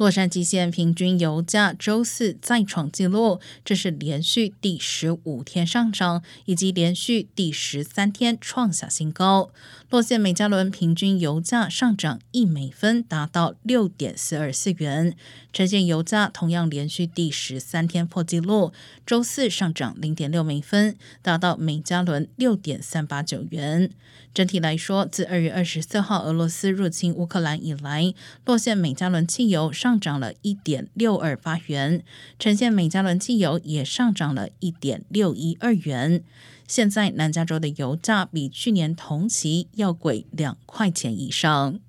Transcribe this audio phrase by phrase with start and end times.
[0.00, 9.50] 洛杉矶县平均油价周四再创纪录，这是连续第十五天上涨，以及连续第十三天创下新高。
[9.90, 15.14] 洛县每加仑平均油价上涨一美分，达到六点四二四元。
[15.52, 18.72] 呈现油价同样连续第十三天破纪录，
[19.04, 23.90] 周四上涨零点六美分，达到每加仑六点三八九元。
[24.32, 28.14] 整体来说，自二月二十四号俄罗斯入侵乌克兰以来，
[28.44, 32.04] 洛县每加仑汽油上上涨了一点六二八元，
[32.38, 36.22] 呈现每加仑汽油也上涨了一点六一二元。
[36.68, 41.80] 现在南加州的油价比去年同期要贵两块钱以上。